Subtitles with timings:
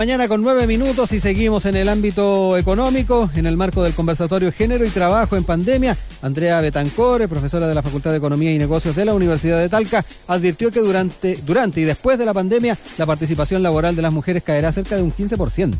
[0.00, 4.50] Mañana con nueve minutos y seguimos en el ámbito económico, en el marco del conversatorio
[4.50, 5.94] Género y Trabajo en Pandemia.
[6.22, 10.02] Andrea Betancore, profesora de la Facultad de Economía y Negocios de la Universidad de Talca,
[10.26, 14.42] advirtió que durante, durante y después de la pandemia la participación laboral de las mujeres
[14.42, 15.74] caerá cerca de un 15%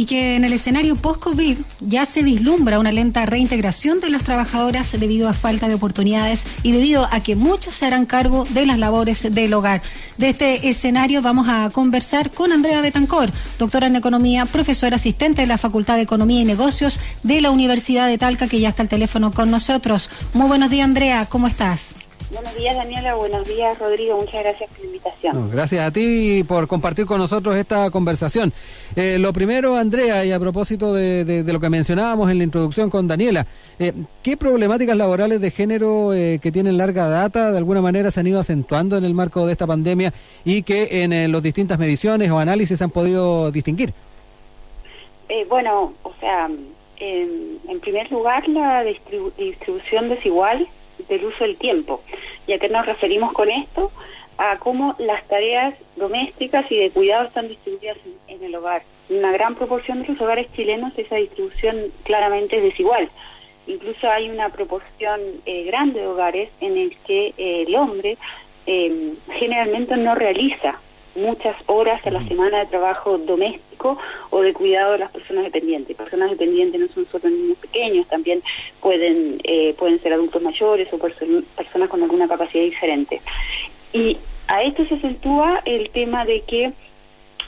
[0.00, 4.98] y que en el escenario post-COVID ya se vislumbra una lenta reintegración de las trabajadoras
[4.98, 8.78] debido a falta de oportunidades y debido a que muchos se harán cargo de las
[8.78, 9.82] labores del hogar.
[10.16, 15.48] De este escenario vamos a conversar con Andrea Betancor, doctora en Economía, profesora asistente de
[15.48, 18.88] la Facultad de Economía y Negocios de la Universidad de Talca, que ya está al
[18.88, 20.08] teléfono con nosotros.
[20.32, 21.96] Muy buenos días, Andrea, ¿cómo estás?
[22.40, 23.14] Buenos días, Daniela.
[23.16, 24.16] Buenos días, Rodrigo.
[24.16, 25.50] Muchas gracias por la invitación.
[25.50, 28.50] gracias a ti por compartir con nosotros esta conversación.
[28.96, 33.06] Eh, lo primero, Andrea, y a propósito de, lo que mencionábamos en la introducción con
[33.06, 33.46] Daniela,
[33.78, 38.20] eh, ¿qué problemáticas laborales de género eh, que tienen larga data de alguna manera se
[38.20, 42.30] han ido acentuando en el marco de esta pandemia y que en las distintas mediciones
[42.30, 43.92] o análisis han podido distinguir?
[45.48, 46.48] bueno, o sea,
[46.98, 50.66] en primer lugar, la distribución desigual
[51.10, 52.02] del uso del tiempo.
[52.46, 53.92] ¿Y a qué nos referimos con esto?
[54.38, 58.82] A cómo las tareas domésticas y de cuidado están distribuidas en, el hogar.
[59.10, 63.10] En una gran proporción de los hogares chilenos esa distribución claramente es desigual.
[63.66, 68.16] Incluso hay una proporción eh, grande de hogares en el que eh, el hombre
[68.66, 70.80] eh, generalmente no realiza
[71.20, 73.98] muchas horas a la semana de trabajo doméstico
[74.30, 75.96] o de cuidado de las personas dependientes.
[75.96, 78.42] Personas dependientes no son solo niños pequeños, también
[78.80, 83.20] pueden, eh, pueden ser adultos mayores o personas con alguna capacidad diferente.
[83.92, 84.16] Y
[84.48, 86.72] a esto se acentúa el tema de que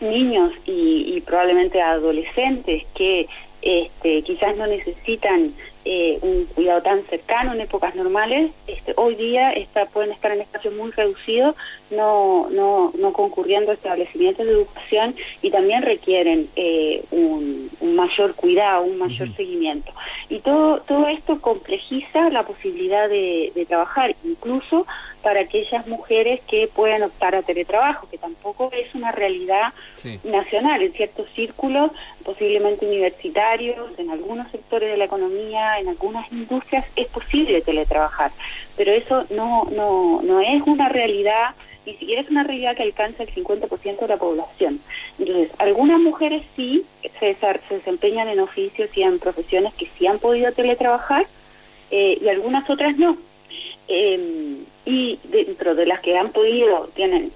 [0.00, 3.28] niños y, y probablemente adolescentes que
[3.62, 5.54] este, quizás no necesitan
[5.84, 10.42] eh, un cuidado tan cercano en épocas normales, este, hoy día está, pueden estar en
[10.42, 11.56] espacios muy reducidos,
[11.90, 18.84] no, no, no concurriendo a establecimientos de educación y también requieren eh, un, mayor cuidado,
[18.84, 19.92] un mayor seguimiento.
[20.28, 24.86] Y todo, todo esto complejiza la posibilidad de, trabajar, incluso
[25.22, 29.72] para aquellas mujeres que puedan optar a teletrabajo, que tampoco es una realidad
[30.24, 30.82] nacional.
[30.82, 31.92] En ciertos círculos,
[32.24, 38.30] posiblemente universitarios, en algunos sectores de la economía, en algunas industrias es posible teletrabajar,
[38.76, 41.54] pero eso no, no, no es una realidad,
[41.86, 44.80] ni siquiera es una realidad que alcanza el 50% de la población.
[45.18, 46.84] Entonces, algunas mujeres sí
[47.18, 51.26] se, se desempeñan en oficios y en profesiones que sí han podido teletrabajar
[51.90, 53.16] eh, y algunas otras no.
[53.88, 57.32] Em, y dentro de las que han podido, tienen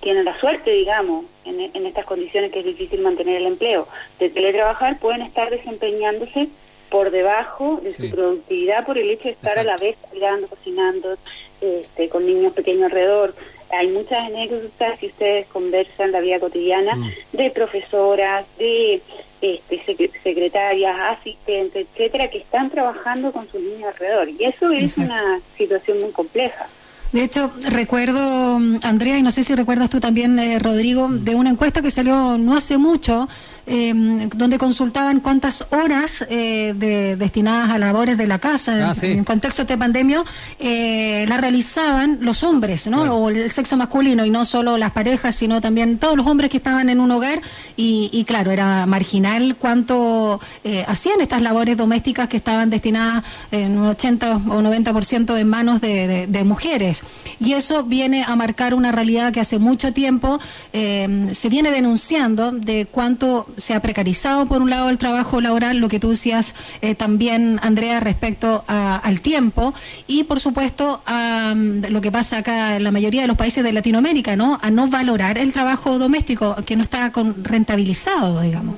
[0.00, 3.88] tienen la suerte, digamos, en, en, estas condiciones que es difícil mantener el empleo,
[4.18, 6.48] de teletrabajar, pueden estar desempeñándose
[6.94, 11.18] por debajo de su productividad por el hecho de estar a la vez cuidando, cocinando,
[11.60, 13.34] este, con niños pequeños alrededor.
[13.76, 17.10] Hay muchas anécdotas si ustedes conversan la vida cotidiana mm.
[17.32, 19.02] de profesoras, de
[19.42, 24.28] este, secretarias, asistentes, etcétera, que están trabajando con sus niños alrededor.
[24.28, 26.68] Y eso es una situación muy compleja.
[27.14, 31.50] De hecho, recuerdo, Andrea, y no sé si recuerdas tú también, eh, Rodrigo, de una
[31.50, 33.28] encuesta que salió no hace mucho,
[33.66, 39.24] em, donde consultaban cuántas horas eh, de, destinadas a labores de la casa ah, en,
[39.24, 40.22] contexto de pandemia
[40.58, 43.02] eh, la realizaban los hombres, ¿no?
[43.16, 46.58] O el sexo masculino, y no solo las parejas, sino también todos los hombres que
[46.58, 47.40] estaban en un hogar.
[47.76, 50.40] Y, claro, era marginal cuánto
[50.86, 56.42] hacían estas labores domésticas que estaban destinadas en un 80 o 90% en manos de
[56.44, 57.02] mujeres.
[57.40, 60.38] Y eso viene a marcar una realidad que hace mucho tiempo
[60.72, 65.78] eh, se viene denunciando de cuánto se ha precarizado, por un lado, el trabajo laboral,
[65.78, 69.74] lo que tú decías eh, también, Andrea, respecto al tiempo,
[70.06, 73.64] y por supuesto a mm, lo que pasa acá en la mayoría de los países
[73.64, 74.58] de Latinoamérica, ¿no?
[74.62, 78.76] A no valorar el trabajo doméstico, que no está con, rentabilizado, digamos.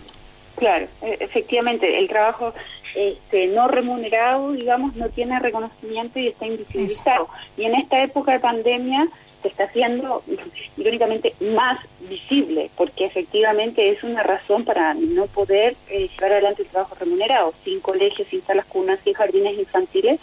[0.56, 2.54] Claro, e, efectivamente, el trabajo
[2.96, 7.28] este, no remunerado, digamos, no tiene reconocimiento y está invisibilizado.
[7.56, 9.06] Y en esta época de pandemia
[9.42, 10.22] se está haciendo,
[10.76, 16.68] irónicamente, más visible, porque efectivamente es una razón para no poder eh, llevar adelante el
[16.68, 17.54] trabajo remunerado.
[17.64, 20.20] Sin colegios, sin salas cunas, sin jardines infantiles,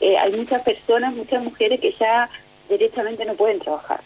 [0.00, 2.28] eh, hay muchas personas, muchas mujeres que ya
[2.68, 4.00] directamente no pueden trabajar.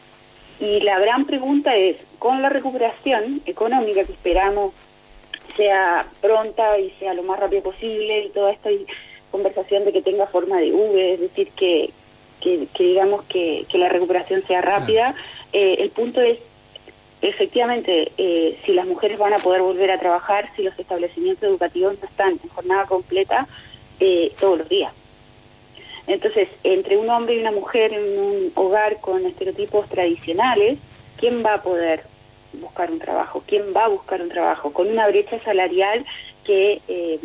[0.61, 4.75] Y la gran pregunta es, con la recuperación económica que esperamos
[5.57, 8.71] sea pronta y sea lo más rápido posible y toda esta
[9.31, 11.91] conversación de que tenga forma de V, es decir, que,
[12.41, 15.15] que, digamos que, que, la recuperación sea rápida.
[15.53, 16.39] Eh, el punto es,
[17.21, 21.99] efectivamente, eh, si las mujeres van a poder volver a trabajar, si los establecimientos educativos
[22.01, 23.47] no están en jornada completa
[24.01, 24.93] eh, todos los días.
[26.07, 30.79] Entonces, entre un hombre y una mujer en un hogar con estereotipos tradicionales,
[31.19, 32.03] ¿quién va a poder
[32.55, 36.07] buscar un trabajo, quién va a buscar un trabajo, con una brecha salarial
[36.49, 37.21] que eh,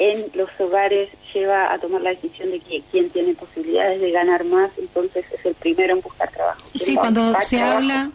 [0.00, 4.42] en los hogares lleva a tomar la decisión de que quien tiene posibilidades de ganar
[4.44, 6.60] más, entonces es el primero en buscar trabajo.
[6.74, 8.10] Sí, cuando se habla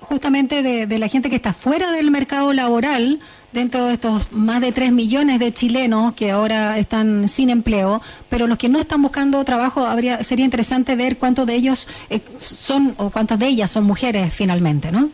[0.00, 3.20] justamente de, de, la gente que está fuera del mercado laboral,
[3.52, 8.48] dentro de estos más de 3 millones de chilenos que ahora están sin empleo, pero
[8.48, 12.96] los que no están buscando trabajo, habría sería interesante ver cuántos de ellos eh, son
[12.98, 15.10] o cuántas de ellas son mujeres finalmente, ¿no?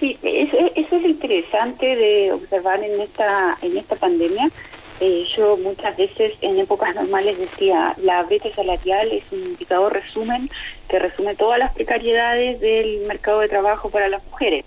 [0.00, 4.48] Sí, eso, eso es interesante de observar en esta en esta pandemia.
[4.98, 10.50] Eh, yo muchas veces en épocas normales decía, la brecha salarial es un indicador resumen
[10.88, 14.64] que resume todas las precariedades del mercado de trabajo para las mujeres,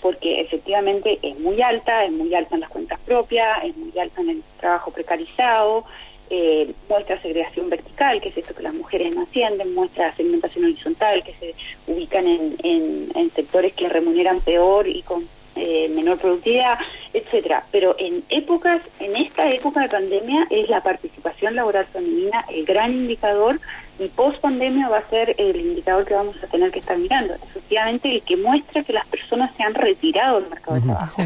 [0.00, 4.20] porque efectivamente es muy alta, es muy alta en las cuentas propias, es muy alta
[4.20, 5.84] en el trabajo precarizado,
[6.30, 11.22] eh, muestra segregación vertical, que es esto que las mujeres no ascienden, muestra segmentación horizontal,
[11.22, 11.54] que se
[11.86, 16.78] ubican en, en, en sectores que remuneran peor y con eh, menor productividad,
[17.14, 17.64] etcétera.
[17.72, 22.92] Pero en épocas, en esta época de pandemia es la participación laboral femenina el gran
[22.92, 23.58] indicador
[23.98, 27.34] y post pandemia va a ser el indicador que vamos a tener que estar mirando.
[27.34, 31.22] Efectivamente, el que muestra que las personas se han retirado del mercado de trabajo.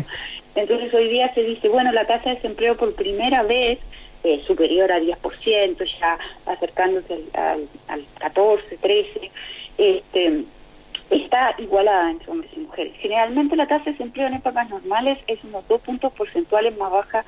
[0.55, 3.81] Entonces hoy día se dice, bueno, la tasa de desempleo por primera vez
[4.25, 9.31] eh, superior a 10%, ya acercándose al, al, al 14, 13,
[9.79, 10.45] este
[11.11, 12.95] está igualada entre hombres y mujeres.
[12.99, 17.25] Generalmente la tasa de desempleo en épocas normales es unos dos puntos porcentuales más baja,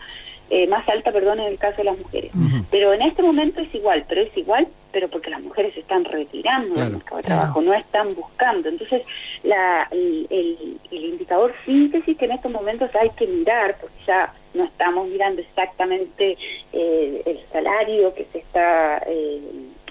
[0.50, 2.30] eh, más alta, perdón, en el caso de las mujeres.
[2.70, 6.04] Pero en este momento es igual, pero es igual, pero porque las mujeres se están
[6.04, 8.68] retirando del mercado de trabajo, no están buscando.
[8.68, 9.02] Entonces,
[9.42, 14.64] la, el, el, indicador síntesis que en estos momentos hay que mirar, porque ya no
[14.64, 16.37] estamos mirando exactamente
[16.72, 19.02] eh, el salario que se está...
[19.06, 19.40] Eh,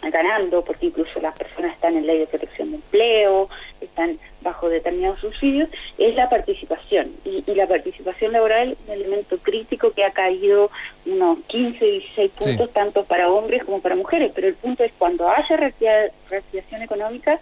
[0.10, 3.50] ganando, porque incluso las personas están en ley de protección de empleo,
[3.80, 7.12] están bajo determinados subsidios, es la participación.
[7.24, 10.72] Y, la participación laboral es un elemento crítico que ha caído
[11.06, 14.31] unos 15, 16 puntos, tanto para hombres como para mujeres.
[14.34, 17.40] Pero el punto es cuando haya reactivación económica,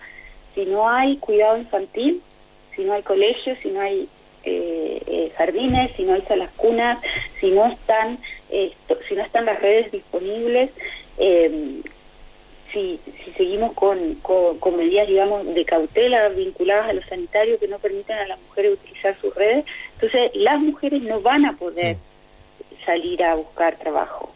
[0.56, 2.22] si no hay cuidado infantil,
[2.76, 4.10] si no hay colegios, si no hay
[4.52, 6.98] eh, eh, jardines, si no hay salas cunas,
[7.40, 8.18] si no están,
[8.50, 10.72] si no están las redes disponibles,
[11.20, 11.82] eh,
[12.74, 17.78] si, si seguimos con, con, medidas, digamos, de cautela vinculadas a lo sanitario que no
[17.78, 21.98] permiten a las mujeres utilizar sus redes, entonces las mujeres no van a poder
[22.86, 24.32] salir a buscar trabajo.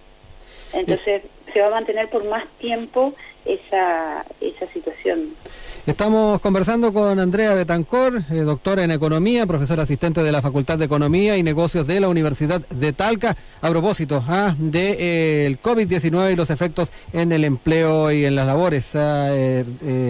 [0.74, 3.14] Entonces se va a mantener por más tiempo
[3.46, 5.36] esa, esa situación.
[5.86, 10.86] Estamos conversando con Andrea Betancor, eh, doctora en Economía, profesora asistente de la Facultad de
[10.86, 16.36] Economía y Negocios de la Universidad de Talca, a propósito ah, del eh, COVID-19 y
[16.38, 19.66] los efectos en el empleo y en las labores ah, eh,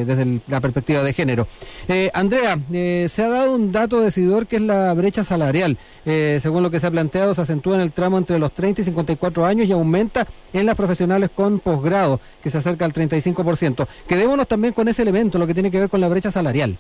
[0.06, 1.48] desde la perspectiva de género.
[2.14, 5.78] Andrea, se ha dado un dato decidor que es la brecha salarial.
[6.06, 8.84] según lo que se ha planteado, se acentúa en el tramo entre los 30 y
[8.86, 13.88] 54 años y aumenta en las profesionales con posgrado, que se acerca al 35%.
[14.08, 16.76] Quedémonos también con ese elemento, lo que tiene tiene que ver con la brecha salarial.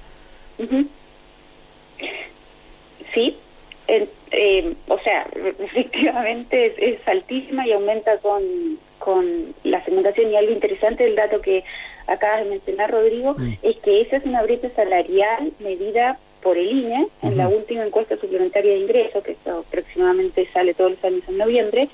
[3.13, 3.37] Sí,
[3.87, 5.25] eh, o sea,
[5.59, 8.41] efectivamente es, altísima y aumenta con,
[8.99, 9.25] con
[9.63, 10.31] la segmentación.
[10.31, 11.63] Y algo interesante del dato que
[12.07, 13.53] acabas de mencionar, Rodrigo, mm.
[13.61, 18.17] es que esa es una brecha salarial medida por el INE en la última encuesta
[18.17, 21.87] suplementaria de ingresos, que aproximadamente sale todos los años en noviembre,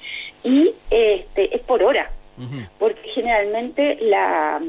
[0.44, 2.10] y este es por hora,
[2.80, 4.60] porque generalmente la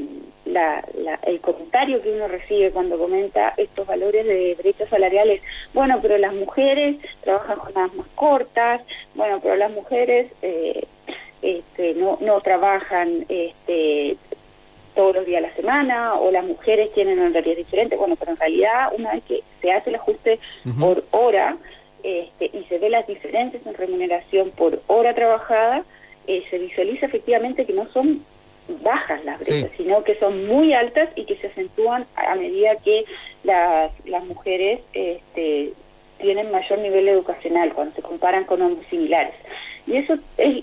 [0.51, 0.83] la,
[1.23, 5.41] el comentario que uno recibe cuando comenta estos valores de derechos salariales,
[5.73, 8.81] bueno, pero las mujeres trabajan jornadas más cortas,
[9.15, 10.85] bueno, pero las mujeres eh,
[11.41, 14.17] este, no, no trabajan este,
[14.95, 18.37] todos los días de la semana, o las mujeres tienen horarios diferentes, bueno, pero en
[18.37, 20.39] realidad una vez que se hace el ajuste
[20.79, 21.57] por hora
[22.03, 25.83] este, y se ve las diferencias en remuneración por hora trabajada,
[26.27, 28.23] eh, se visualiza efectivamente que no son
[28.79, 33.05] bajas las brechas, sino que son muy altas y que se acentúan a medida que
[33.43, 35.73] las, las mujeres este,
[36.19, 39.33] tienen mayor nivel educacional cuando se comparan con hombres similares.
[39.87, 40.15] Y eso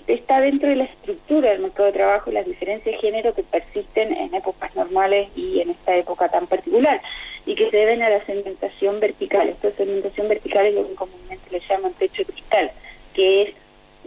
[0.07, 3.43] está dentro de la estructura del mercado de trabajo y las diferencias de género que
[3.43, 7.01] persisten en épocas normales y en esta época tan particular
[7.45, 9.49] y que se deben a la segmentación vertical.
[9.49, 12.71] Esta segmentación vertical es lo que comúnmente le llaman techo cristal,
[13.13, 13.49] que es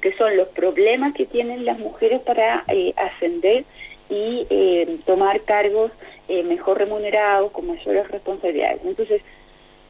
[0.01, 3.65] que son los problemas que tienen las mujeres para eh, ascender
[4.13, 5.91] y eh, tomar cargos
[6.29, 8.83] eh, mejor remunerados, con mayores responsabilidades.
[8.85, 9.23] Entonces,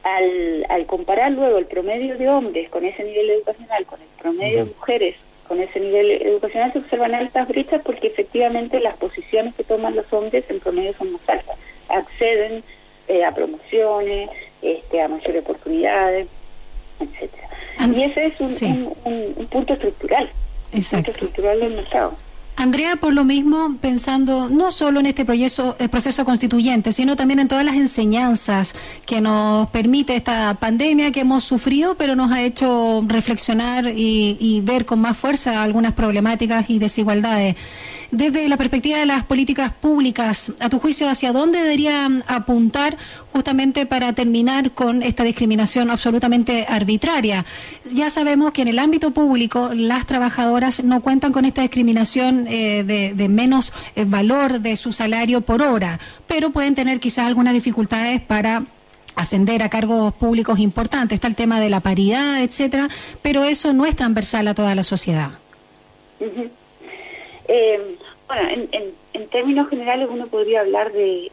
[0.03, 4.59] al, al comparar luego el promedio de hombres con ese nivel educacional, con el promedio
[4.59, 5.15] de mujeres
[5.47, 10.11] con ese nivel educacional, se observan altas brechas porque efectivamente las posiciones que toman los
[10.13, 11.57] hombres en promedio son más altas.
[11.89, 12.63] Acceden
[13.09, 14.29] eh, a promociones,
[14.61, 16.27] este, a mayores oportunidades.
[16.97, 17.49] etcétera.
[17.93, 20.29] Y ese es un, un, punto estructural,
[20.71, 20.95] Exacto.
[20.97, 22.15] un punto estructural del mercado.
[22.55, 27.39] Andrea, por lo mismo, pensando no solo en este proceso, el proceso constituyente, sino también
[27.39, 28.75] en todas las enseñanzas
[29.07, 34.85] que nos permite esta pandemia que hemos sufrido, pero nos ha hecho reflexionar y, ver
[34.85, 37.55] con más fuerza algunas problemáticas y desigualdades.
[38.11, 42.97] Desde la perspectiva de las políticas públicas, a tu juicio, ¿hacia dónde deberían apuntar
[43.33, 47.45] justamente para terminar con esta discriminación absolutamente arbitraria?
[47.93, 52.83] Ya sabemos que en el ámbito público las trabajadoras no cuentan con esta discriminación eh,
[52.83, 58.21] de, menos eh, valor de su salario por hora, pero pueden tener quizás algunas dificultades
[58.21, 58.63] para
[59.15, 61.15] ascender a cargos públicos importantes.
[61.15, 62.87] Está el tema de la paridad, etcétera,
[63.21, 65.31] pero eso no es transversal a toda la sociedad.
[67.47, 67.97] Eh,
[68.27, 71.31] bueno, en, términos generales uno podría hablar de,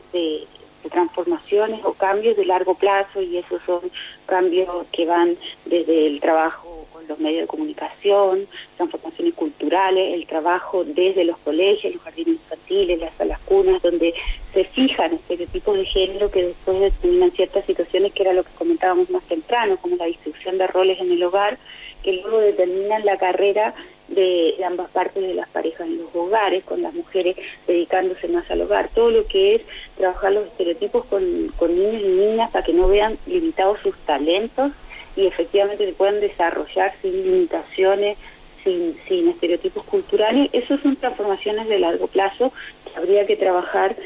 [0.88, 3.80] transformaciones o cambios de largo plazo y esos son
[4.26, 8.46] cambios que van desde el trabajo con los medios de comunicación,
[8.76, 14.14] transformaciones culturales, el trabajo desde los colegios, los jardines infantiles, las salas cunas, donde
[14.52, 19.10] se fijan estereotipos de género que después determinan ciertas situaciones que era lo que comentábamos
[19.10, 21.58] más temprano, como la distribución de roles en el hogar,
[22.02, 23.74] que luego determinan la carrera
[24.10, 27.36] de, ambas partes de las parejas en los hogares, con las mujeres
[27.66, 29.62] dedicándose más al hogar, todo lo que es
[29.96, 34.72] trabajar los estereotipos con, niños y niñas para que no vean limitados sus talentos
[35.16, 38.18] y efectivamente se puedan desarrollar sin limitaciones,
[38.64, 42.52] sin, sin estereotipos culturales, esas son transformaciones de largo plazo
[42.84, 43.96] que habría que trabajar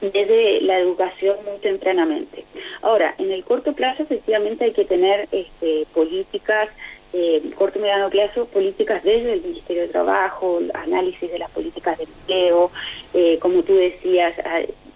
[0.00, 2.44] desde la educación muy tempranamente.
[2.82, 6.68] Ahora, en el corto plazo efectivamente hay que tener este, políticas
[7.12, 11.98] eh, corto y mediano plazo, políticas desde el Ministerio de Trabajo, análisis de las políticas
[11.98, 12.70] de empleo,
[13.14, 14.34] eh, como tú decías,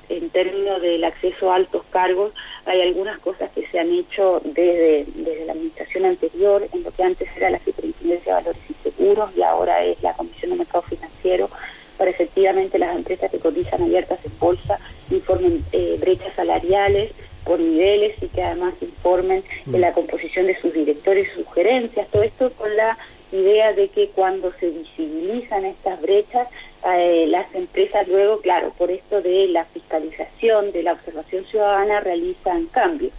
[0.08, 2.32] en términos del acceso a altos cargos,
[2.66, 7.02] hay algunas cosas que se han hecho desde, desde la administración anterior, en lo que
[7.02, 10.82] antes era la Superintendencia de Valores y Seguros y ahora es la Comisión de Mercado
[10.82, 11.48] Financiero,
[11.96, 14.78] para efectivamente las empresas que cotizan abiertas en bolsa
[15.10, 17.12] informen eh, brechas salariales,
[17.44, 22.22] por niveles y que además informen de la composición de sus directores y sugerencias, todo
[22.22, 22.98] esto con la
[23.32, 26.48] idea de que cuando se visibilizan estas brechas,
[26.94, 32.66] eh, las empresas luego, claro, por esto de la fiscalización, de la observación ciudadana, realizan
[32.66, 33.12] cambios.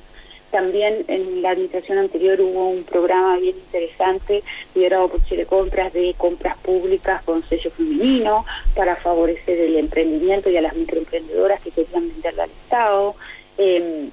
[0.51, 4.43] También en la administración anterior hubo un programa bien interesante
[4.75, 10.57] liderado por Chile Compras de compras públicas con sello femenino para favorecer el emprendimiento y
[10.57, 13.15] a las microemprendedoras que querían venderle al Estado.
[13.57, 14.09] Eh,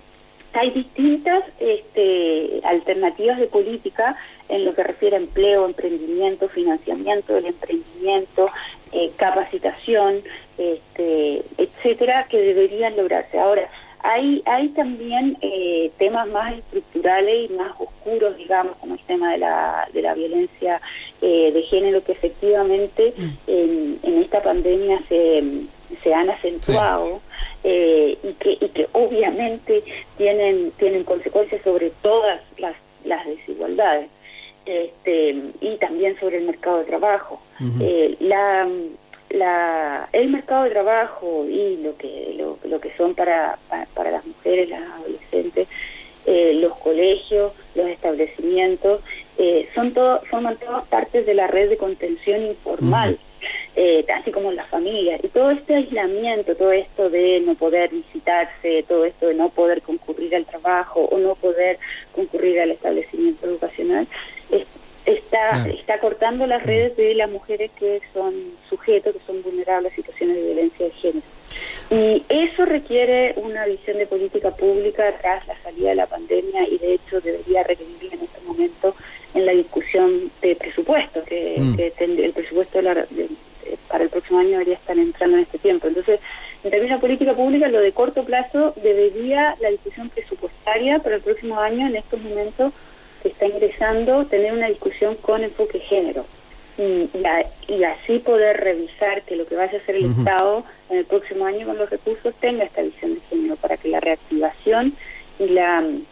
[0.53, 4.17] hay distintas este, alternativas de política
[4.49, 8.51] en lo que refiere a empleo, emprendimiento, financiamiento del emprendimiento,
[8.93, 10.23] eh, capacitación,
[10.59, 13.39] este, etcétera, que deberían lograrse.
[13.39, 13.71] Ahora,
[14.03, 19.39] hay, hay también eh, temas más estructurales y más oscuros, digamos, como el tema de
[19.39, 20.81] la, de la violencia
[21.21, 23.29] eh, de género, que efectivamente mm.
[23.47, 25.45] en, en, esta pandemia se,
[26.03, 27.21] se han acentuado.
[27.63, 29.85] Eh, y, que, y que obviamente
[30.17, 34.09] tienen, tienen consecuencias sobre todas las, las desigualdades
[34.65, 37.43] este, y también sobre el mercado de trabajo.
[37.79, 38.67] Eh, la,
[39.29, 43.59] la, el mercado de trabajo y lo que, lo, lo que son para,
[43.95, 45.69] para, las mujeres, las adolescentes,
[46.25, 49.03] eh, los colegios, los establecimientos,
[49.75, 53.19] son todo, forman todas partes de la red de contención informal
[53.77, 55.21] eh, así como las familias.
[55.23, 59.83] Y todo este aislamiento, todo esto de no poder visitarse, todo esto de no poder
[59.83, 61.79] concurrir al trabajo o no poder
[62.13, 64.07] concurrir al establecimiento educacional,
[65.07, 68.35] está, está cortando las redes de las mujeres que son
[68.69, 71.27] sujetos, que son vulnerables a situaciones de violencia de género.
[71.91, 76.79] Y eso requiere una visión de política pública tras la salida de la pandemia y
[76.79, 78.95] de hecho debería requerir en este momento
[79.35, 81.77] en la discusión de presupuesto, que, mm.
[82.01, 83.29] el presupuesto de la, el
[84.31, 85.89] próximo año debería estar entrando en este tiempo.
[85.89, 86.21] Entonces,
[86.63, 91.23] en términos de política pública, lo de corto plazo debería la discusión presupuestaria para el
[91.23, 92.73] próximo año, en estos momentos
[93.23, 96.25] que está ingresando, tener una discusión con enfoque género.
[96.79, 97.11] Y,
[97.69, 101.45] y, así poder revisar que lo que vaya a hacer el Estado en el próximo
[101.45, 104.95] año con los recursos tenga esta visión de género para que la reactivación
[105.39, 106.05] y la mm,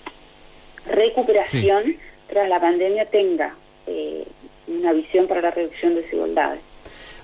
[0.90, 1.96] recuperación
[2.28, 3.54] tras la pandemia tenga
[3.86, 4.24] eh,
[4.66, 6.60] una visión para la reducción de desigualdades.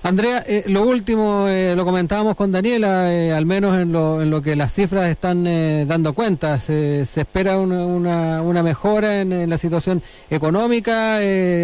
[0.05, 4.29] Andrea, eh, lo último, eh, lo comentábamos con Daniela, eh, al menos en lo, en
[4.29, 5.45] lo que las cifras están
[5.87, 6.59] dando cuenta.
[6.59, 11.17] Se, espera una, una, mejora en, la situación económica,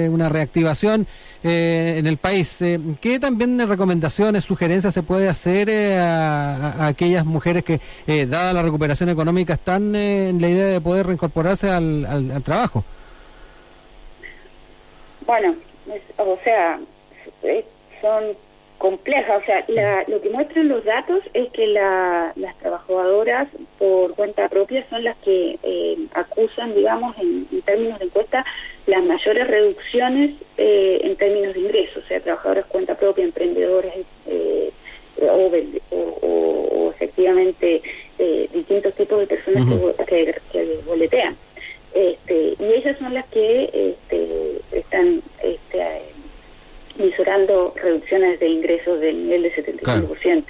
[0.09, 1.05] una reactivación
[1.43, 2.63] en el país.
[2.99, 5.69] ¿Qué también recomendaciones, sugerencias se puede hacer
[5.99, 7.79] a, aquellas mujeres que,
[8.25, 12.83] dada la recuperación económica, están en la idea de poder reincorporarse al, al trabajo?
[15.27, 15.53] Bueno,
[16.17, 16.79] o sea,
[18.01, 18.35] son
[18.81, 19.43] complejas.
[19.43, 25.03] O sea, lo que muestran los datos es que las trabajadoras por cuenta propia son
[25.03, 28.43] las que eh, acusan, digamos, en, términos de encuesta,
[28.87, 32.03] las mayores reducciones eh, en términos de ingresos.
[32.03, 33.93] O sea, trabajadoras cuenta propia, emprendedores
[34.27, 34.71] eh,
[35.21, 37.81] o, efectivamente
[38.53, 39.65] distintos tipos de personas
[40.07, 41.35] que, que, boletean.
[41.93, 45.83] Este, y ellas son las que este, están este,
[47.01, 50.43] visorando reducciones de ingresos del nivel de 75%.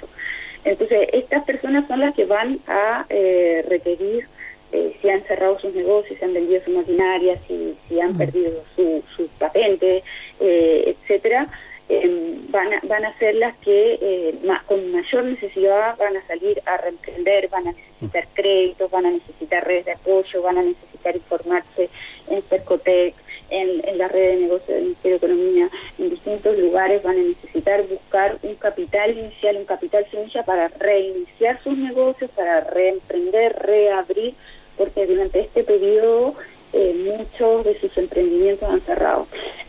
[0.64, 4.26] Entonces, estas personas son las que van a eh, requerir
[4.72, 8.62] eh, si han cerrado sus negocios, si han vendido su maquinaria, si, si han perdido
[8.76, 10.02] su, su patente,
[10.40, 11.48] eh, etcétera,
[11.88, 14.34] em, van, a, van a ser las que
[14.66, 19.66] con mayor necesidad van a salir a reemprender, van a necesitar créditos, van a necesitar
[19.66, 21.90] redes de apoyo, van a necesitar informarse
[22.30, 23.14] en Cercotec,
[23.52, 25.68] en, la red de negocios del Ministerio de Economía,
[25.98, 31.62] en distintos lugares van a necesitar buscar un capital inicial, un capital semilla para reiniciar
[31.62, 34.34] sus negocios, para reemprender, reabrir,
[34.76, 36.34] porque durante este periodo
[36.72, 39.26] eh, muchos de sus emprendimientos han cerrado.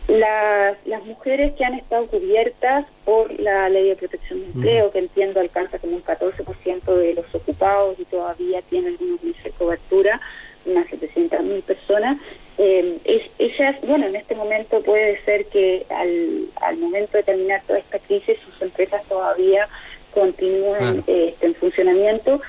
[0.08, 5.00] Las, las mujeres que han estado cubiertas por la ley de protección de empleo, que
[5.00, 10.20] entiendo alcanza como un 14% de los ocupados y todavía tiene algunos meses de cobertura,
[10.64, 12.16] unas 700 mil personas,
[12.56, 17.80] eh, ellas, bueno, en este momento puede ser que al, al momento de terminar toda
[17.80, 19.68] esta crisis sus empresas todavía
[20.14, 22.40] continúen este, en funcionamiento.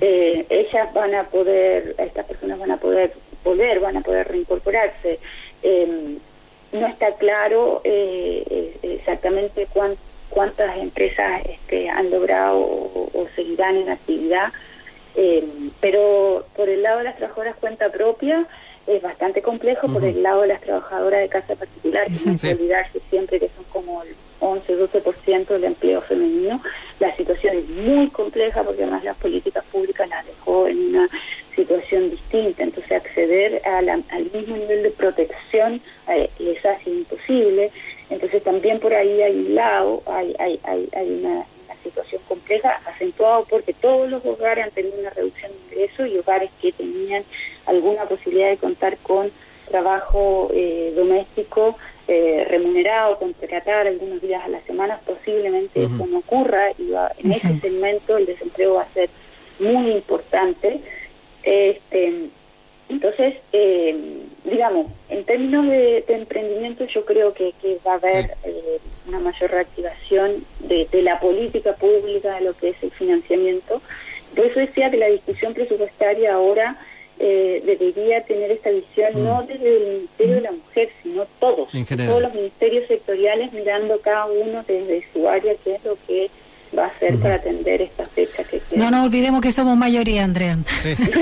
[0.00, 3.12] Eh, ellas van a poder, estas personas van a poder
[3.44, 5.18] volver, van a poder reincorporarse.
[5.62, 6.18] Em,
[6.72, 9.66] no está claro eh, exactamente
[10.30, 14.52] cuántas empresas este, han logrado o, seguirán en actividad,
[15.16, 18.46] em, pero por el lado de las trabajadoras cuenta propia,
[18.90, 22.54] es bastante complejo por el lado de las trabajadoras de casa particular, no hay que
[22.54, 26.60] olvidarse siempre que son como el 11-12% del empleo femenino.
[26.98, 31.08] La situación es muy compleja porque además las políticas públicas las dejó en una
[31.54, 37.70] situación distinta, entonces acceder al mismo nivel de protección eh, les hace imposible.
[38.08, 41.44] Entonces también por ahí hay un lado, hay, hay, hay, hay una
[41.90, 46.50] situación compleja, acentuado porque todos los hogares han tenido una reducción de ingresos y hogares
[46.60, 47.22] que tenían
[47.66, 49.30] alguna posibilidad de contar con
[49.68, 51.76] trabajo eh, doméstico
[52.08, 57.58] eh, remunerado, contratar algunos días a la semana, posiblemente eso no ocurra y en ese
[57.58, 59.08] segmento el desempleo va a ser
[59.60, 60.80] muy importante.
[61.42, 62.30] Este,
[62.88, 63.96] entonces, eh,
[64.44, 67.54] digamos, en términos de, emprendimiento yo creo que,
[67.86, 72.82] va a haber eh, una mayor reactivación de, la política pública, de lo que es
[72.82, 73.82] el financiamiento.
[74.34, 76.76] Por eso decía que la discusión presupuestaria ahora
[77.18, 79.24] eh, debería tener esta visión mm.
[79.24, 84.26] no desde el Ministerio de la Mujer, sino todos, todos los ministerios sectoriales mirando cada
[84.26, 86.30] uno desde su área qué es lo que
[86.76, 88.44] va a ser para atender esta fecha
[88.76, 90.58] No nos olvidemos que somos mayoría, Andrea.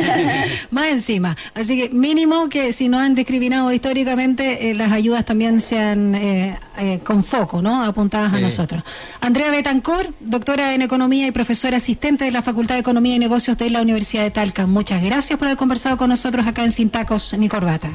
[0.71, 1.37] Más encima.
[1.55, 6.59] Así que mínimo que si no han discriminado históricamente, eh, las ayudas también sean eh,
[6.79, 7.85] eh, con foco, ¿no?
[7.85, 8.83] Apuntadas a nosotros.
[9.21, 13.57] Andrea Betancor, doctora en Economía y profesora asistente de la Facultad de Economía y Negocios
[13.57, 14.67] de la Universidad de Talca.
[14.67, 17.91] Muchas gracias por haber conversado con nosotros acá en Sin Tacos ni Corbata.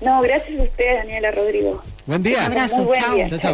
[0.00, 1.82] No, gracias a usted, Daniela Rodrigo.
[2.06, 2.38] Buen día.
[2.38, 2.90] Un abrazo.
[2.94, 3.38] chao.